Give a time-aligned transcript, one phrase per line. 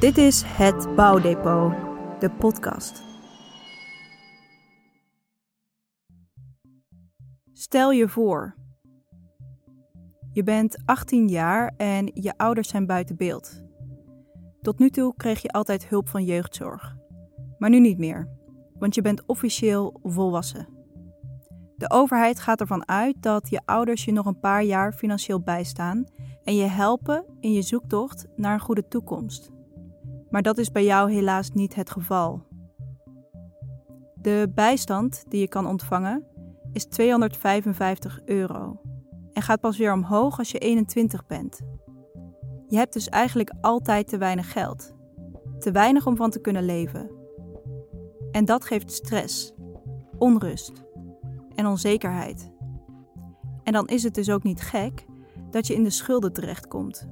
[0.00, 1.72] Dit is Het Bouwdepot,
[2.18, 3.02] de podcast.
[7.52, 8.54] Stel je voor.
[10.32, 13.62] Je bent 18 jaar en je ouders zijn buiten beeld.
[14.60, 16.96] Tot nu toe kreeg je altijd hulp van jeugdzorg.
[17.58, 18.28] Maar nu niet meer,
[18.78, 20.68] want je bent officieel volwassen.
[21.76, 26.04] De overheid gaat ervan uit dat je ouders je nog een paar jaar financieel bijstaan
[26.44, 29.58] en je helpen in je zoektocht naar een goede toekomst.
[30.30, 32.42] Maar dat is bij jou helaas niet het geval.
[34.14, 36.24] De bijstand die je kan ontvangen
[36.72, 38.80] is 255 euro
[39.32, 41.60] en gaat pas weer omhoog als je 21 bent.
[42.66, 44.94] Je hebt dus eigenlijk altijd te weinig geld.
[45.58, 47.10] Te weinig om van te kunnen leven.
[48.30, 49.54] En dat geeft stress,
[50.18, 50.72] onrust
[51.54, 52.50] en onzekerheid.
[53.62, 55.06] En dan is het dus ook niet gek
[55.50, 57.08] dat je in de schulden terechtkomt.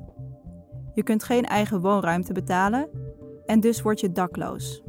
[0.94, 2.88] Je kunt geen eigen woonruimte betalen
[3.48, 4.82] en dus word je dakloos.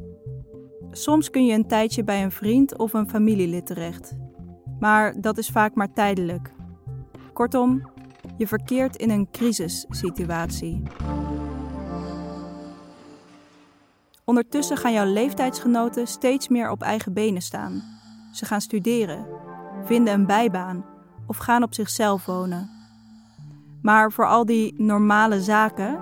[0.90, 4.16] Soms kun je een tijdje bij een vriend of een familielid terecht,
[4.80, 6.52] maar dat is vaak maar tijdelijk.
[7.32, 7.90] Kortom,
[8.36, 10.82] je verkeert in een crisissituatie.
[14.24, 17.82] Ondertussen gaan jouw leeftijdsgenoten steeds meer op eigen benen staan.
[18.32, 19.26] Ze gaan studeren,
[19.84, 20.84] vinden een bijbaan
[21.26, 22.70] of gaan op zichzelf wonen.
[23.82, 25.98] Maar voor al die normale zaken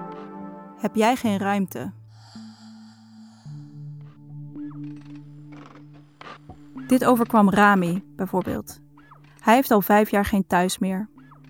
[0.78, 1.97] heb jij geen ruimte.
[6.88, 8.80] Dit overkwam Rami bijvoorbeeld.
[9.40, 11.08] Hij heeft al vijf jaar geen thuis meer.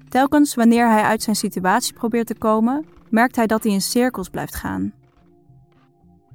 [0.09, 4.29] Telkens wanneer hij uit zijn situatie probeert te komen, merkt hij dat hij in cirkels
[4.29, 4.93] blijft gaan.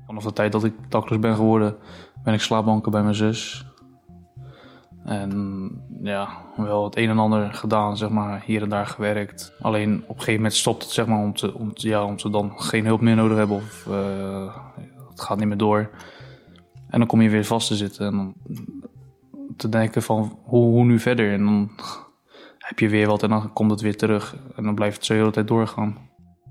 [0.06, 1.76] Vanaf de tijd dat ik dakloos ben geworden,
[2.24, 3.66] ben ik slaapbanken bij mijn zus.
[5.06, 9.54] En ja, wel het een en ander gedaan, zeg maar, hier en daar gewerkt.
[9.62, 12.30] Alleen op een gegeven moment stopt het, zeg maar, om, te, om, ja, om ze
[12.30, 14.56] dan geen hulp meer nodig hebben of uh,
[15.10, 15.90] het gaat niet meer door.
[16.90, 18.34] En dan kom je weer vast te zitten en dan
[19.56, 21.34] te denken van hoe, hoe nu verder.
[21.34, 21.70] En dan
[22.58, 24.36] heb je weer wat en dan komt het weer terug.
[24.56, 25.98] En dan blijft het zo de hele tijd doorgaan.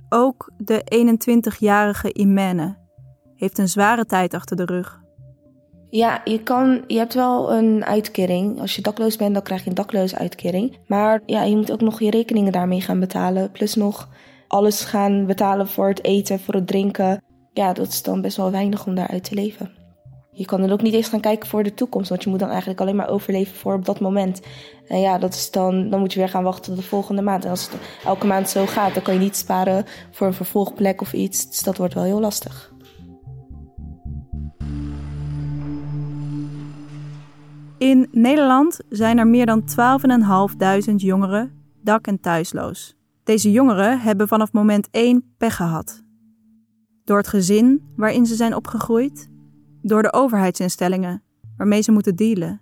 [0.08, 1.14] Ook de
[1.58, 2.78] 21-jarige Imene
[3.34, 5.00] heeft een zware tijd achter de rug.
[5.90, 8.60] Ja, je, kan, je hebt wel een uitkering.
[8.60, 10.78] Als je dakloos bent, dan krijg je een dakloze uitkering.
[10.86, 13.50] Maar ja, je moet ook nog je rekeningen daarmee gaan betalen.
[13.50, 14.08] Plus nog
[14.48, 17.22] alles gaan betalen voor het eten, voor het drinken.
[17.52, 19.81] Ja, dat is dan best wel weinig om daaruit te leven.
[20.34, 22.48] Je kan dan ook niet eens gaan kijken voor de toekomst, want je moet dan
[22.48, 24.40] eigenlijk alleen maar overleven voor op dat moment.
[24.86, 27.44] En ja, dat is dan, dan moet je weer gaan wachten tot de volgende maand.
[27.44, 31.00] En als het elke maand zo gaat, dan kan je niet sparen voor een vervolgplek
[31.00, 31.48] of iets.
[31.48, 32.72] Dus dat wordt wel heel lastig.
[37.78, 39.62] In Nederland zijn er meer dan
[40.90, 42.94] 12.500 jongeren dak- en thuisloos.
[43.24, 46.02] Deze jongeren hebben vanaf moment 1 pech gehad.
[47.04, 49.30] Door het gezin waarin ze zijn opgegroeid,
[49.82, 51.22] door de overheidsinstellingen
[51.56, 52.60] waarmee ze moeten dealen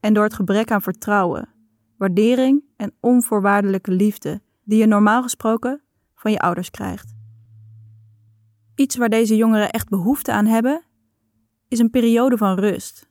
[0.00, 1.48] en door het gebrek aan vertrouwen,
[1.96, 5.82] waardering en onvoorwaardelijke liefde die je normaal gesproken
[6.14, 7.14] van je ouders krijgt.
[8.74, 10.84] Iets waar deze jongeren echt behoefte aan hebben,
[11.68, 13.08] is een periode van rust.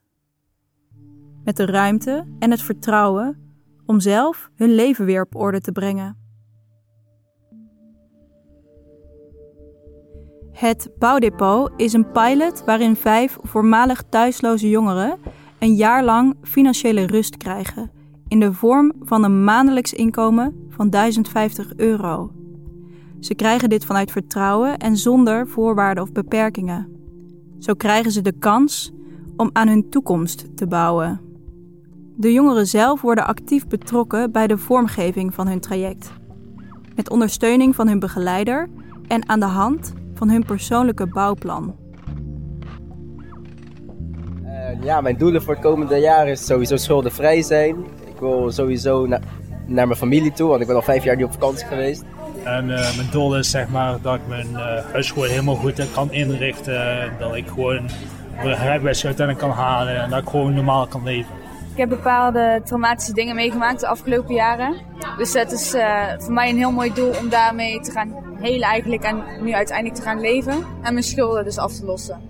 [1.43, 3.43] Met de ruimte en het vertrouwen
[3.85, 6.22] om zelf hun leven weer op orde te brengen.
[10.53, 15.17] Het Bouwdepot is een pilot waarin vijf voormalig thuisloze jongeren
[15.59, 17.91] een jaar lang financiële rust krijgen
[18.27, 22.31] in de vorm van een maandelijks inkomen van 1050 euro.
[23.19, 26.87] Ze krijgen dit vanuit vertrouwen en zonder voorwaarden of beperkingen.
[27.59, 28.91] Zo krijgen ze de kans
[29.37, 31.21] om aan hun toekomst te bouwen.
[32.15, 36.11] De jongeren zelf worden actief betrokken bij de vormgeving van hun traject.
[36.95, 38.69] Met ondersteuning van hun begeleider
[39.07, 41.75] en aan de hand van hun persoonlijke bouwplan.
[44.43, 47.75] Uh, ja, mijn doelen voor het komende jaar is sowieso schuldenvrij zijn.
[48.13, 49.19] Ik wil sowieso na
[49.65, 52.03] naar mijn familie toe, want ik ben al vijf jaar niet op vakantie geweest.
[52.43, 55.91] En uh, mijn doel is zeg maar dat ik mijn uh, huis gewoon helemaal goed
[55.93, 57.11] kan inrichten.
[57.19, 57.87] Dat ik gewoon
[58.41, 61.31] de rijbewijs uiteindelijk kan halen en dat ik gewoon normaal kan leven.
[61.71, 64.75] Ik heb bepaalde traumatische dingen meegemaakt de afgelopen jaren.
[65.17, 68.13] Dus dat is uh, voor mij een heel mooi doel om daarmee te gaan
[68.43, 70.53] helen eigenlijk en nu uiteindelijk te gaan leven.
[70.81, 72.21] En mijn schulden dus af te lossen.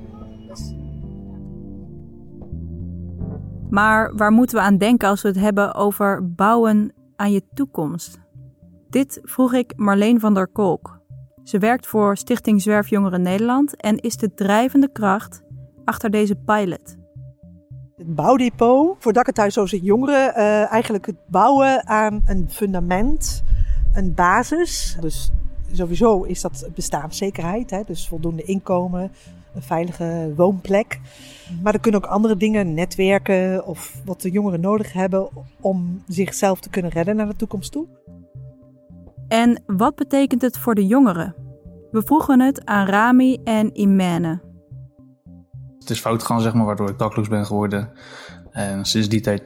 [0.47, 0.73] Dus,
[3.69, 8.19] Maar waar moeten we aan denken als we het hebben over bouwen aan je toekomst?
[8.89, 11.01] Dit vroeg ik Marleen van der Kolk.
[11.43, 15.43] Ze werkt voor Stichting Zwerfjongeren Nederland en is de drijvende kracht
[15.85, 16.95] achter deze pilot.
[17.95, 20.33] Het bouwdepot voor dak- en thuisloze jongeren.
[20.37, 23.43] Uh, eigenlijk het bouwen aan een fundament,
[23.93, 24.97] een basis.
[24.99, 25.31] Dus
[25.73, 27.81] Sowieso is dat bestaanszekerheid, hè?
[27.85, 29.11] dus voldoende inkomen,
[29.55, 30.99] een veilige woonplek.
[31.61, 35.29] Maar er kunnen ook andere dingen, netwerken of wat de jongeren nodig hebben
[35.61, 37.87] om zichzelf te kunnen redden naar de toekomst toe.
[39.27, 41.35] En wat betekent het voor de jongeren?
[41.91, 44.41] We vroegen het aan Rami en Imene.
[45.79, 47.91] Het is fout gegaan, zeg maar, waardoor ik dakloos ben geworden.
[48.51, 49.43] En sinds die tijd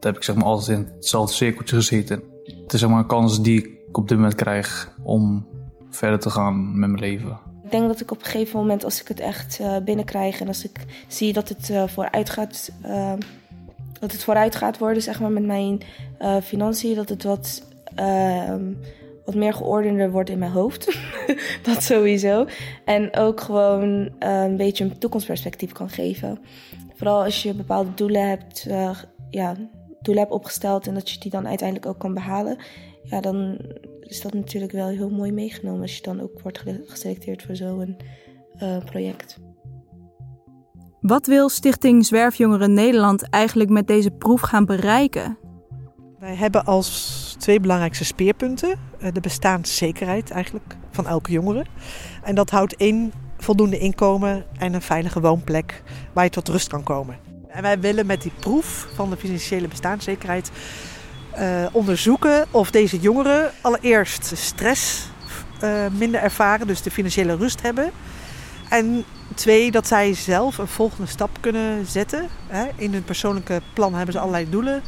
[0.00, 2.22] heb ik zeg maar, altijd in hetzelfde cirkeltje gezeten.
[2.44, 5.46] Het is zeg maar, een kans die ik op dit moment krijg om
[5.90, 7.38] verder te gaan met mijn leven.
[7.64, 10.48] Ik denk dat ik op een gegeven moment, als ik het echt uh, binnenkrijg en
[10.48, 13.12] als ik zie dat het, uh, vooruit, gaat, uh,
[14.00, 15.80] dat het vooruit gaat worden zeg maar, met mijn
[16.42, 17.62] financiën, dat het wat,
[17.94, 18.72] ehm,
[19.24, 20.98] wat meer geordender wordt in mijn hoofd.
[21.62, 22.46] dat sowieso.
[22.84, 26.38] En ook gewoon een beetje een toekomstperspectief kan geven.
[26.94, 28.66] Vooral als je bepaalde doelen hebt,
[29.30, 29.56] ja,
[30.00, 32.58] doelen hebt opgesteld en dat je die dan uiteindelijk ook kan behalen.
[33.04, 33.58] Ja, dan
[34.00, 37.96] is dat natuurlijk wel heel mooi meegenomen als je dan ook wordt geselecteerd voor zo'n
[38.62, 39.38] uh, project.
[41.00, 45.38] Wat wil Stichting Zwerfjongeren Nederland eigenlijk met deze proef gaan bereiken?
[46.18, 51.64] Wij hebben als twee belangrijkste speerpunten eh, de bestaanszekerheid eigenlijk van elke jongere.
[52.22, 56.82] En dat houdt in voldoende inkomen en een veilige woonplek waar je tot rust kan
[56.82, 57.18] komen.
[57.48, 60.50] En wij willen met die proef van de financiële bestaanszekerheid
[61.38, 65.08] uh, onderzoeken of deze jongeren allereerst stress
[65.62, 67.90] uh, minder ervaren, dus de financiële rust hebben.
[68.68, 69.04] En
[69.34, 72.28] twee, dat zij zelf een volgende stap kunnen zetten.
[72.46, 72.66] Hè.
[72.76, 74.82] In hun persoonlijke plan hebben ze allerlei doelen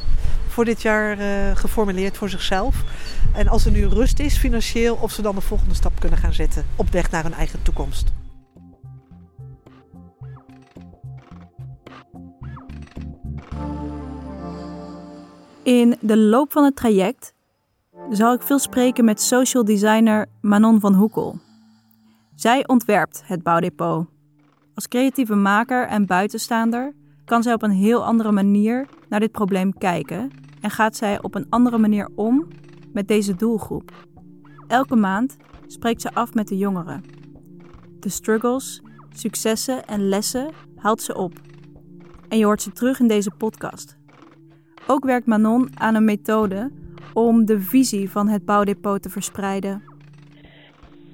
[0.48, 1.26] voor dit jaar uh,
[1.56, 2.76] geformuleerd voor zichzelf.
[3.34, 6.32] En als er nu rust is financieel, of ze dan de volgende stap kunnen gaan
[6.32, 8.25] zetten op weg naar hun eigen toekomst.
[15.66, 17.34] In de loop van het traject
[18.10, 21.38] zal ik veel spreken met social designer Manon van Hoekel.
[22.34, 24.06] Zij ontwerpt het bouwdepot.
[24.74, 29.78] Als creatieve maker en buitenstaander kan zij op een heel andere manier naar dit probleem
[29.78, 30.30] kijken
[30.60, 32.48] en gaat zij op een andere manier om
[32.92, 33.92] met deze doelgroep.
[34.66, 35.36] Elke maand
[35.66, 37.04] spreekt ze af met de jongeren.
[38.00, 38.82] De struggles,
[39.14, 41.32] successen en lessen haalt ze op.
[42.28, 43.96] En je hoort ze terug in deze podcast.
[44.88, 46.70] Ook werkt Manon aan een methode
[47.12, 49.82] om de visie van het bouwdepot te verspreiden.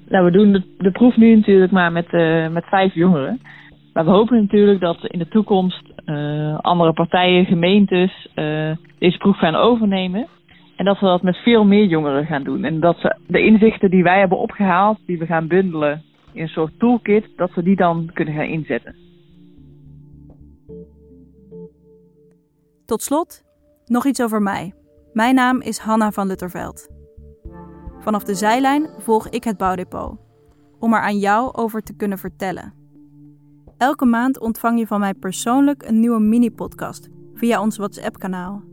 [0.07, 3.39] Nou, we doen de, de proef nu natuurlijk maar met, uh, met vijf jongeren.
[3.93, 9.37] Maar we hopen natuurlijk dat in de toekomst uh, andere partijen, gemeentes uh, deze proef
[9.37, 10.27] gaan overnemen.
[10.75, 12.63] En dat we dat met veel meer jongeren gaan doen.
[12.63, 16.03] En dat ze de inzichten die wij hebben opgehaald, die we gaan bundelen
[16.33, 18.95] in een soort toolkit, dat we die dan kunnen gaan inzetten.
[22.85, 23.42] Tot slot
[23.85, 24.73] nog iets over mij.
[25.13, 26.87] Mijn naam is Hanna van Lutterveld.
[27.99, 30.17] Vanaf de zijlijn volg ik het bouwdepot,
[30.79, 32.73] om er aan jou over te kunnen vertellen.
[33.77, 38.63] Elke maand ontvang je van mij persoonlijk een nieuwe mini-podcast via ons WhatsApp-kanaal.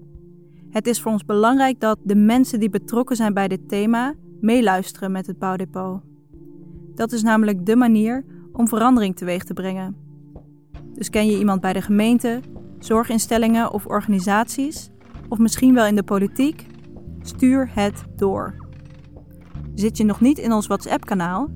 [0.71, 5.13] Het is voor ons belangrijk dat de mensen die betrokken zijn bij dit thema meeluisteren
[5.13, 6.01] met het bouwdepot.
[6.95, 9.97] Dat is namelijk de manier om verandering teweeg te brengen.
[10.95, 12.41] Dus ken je iemand bij de gemeente,
[12.79, 14.91] zorginstellingen of organisaties
[15.31, 16.67] of misschien wel in de politiek?
[17.23, 18.55] Stuur het door.
[19.75, 21.49] Zit je nog niet in ons WhatsApp-kanaal?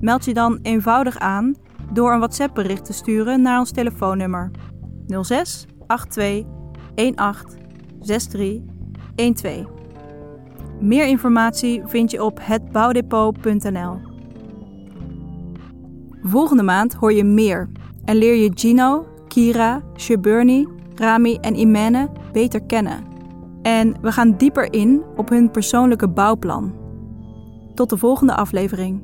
[0.00, 1.54] Meld je dan eenvoudig aan
[1.92, 4.50] door een WhatsApp-bericht te sturen naar ons telefoonnummer
[5.06, 5.66] 06
[6.08, 6.44] 82
[7.16, 7.58] 18
[8.00, 8.62] 63
[9.34, 9.66] 12.
[10.80, 13.98] Meer informatie vind je op hetbouwdepot.nl.
[16.22, 17.68] Volgende maand hoor je meer
[18.04, 23.04] en leer je Gino, Kira, Shaburni, Rami en Imene beter kennen.
[23.62, 26.74] En we gaan dieper in op hun persoonlijke bouwplan.
[27.74, 29.02] Tot de volgende aflevering.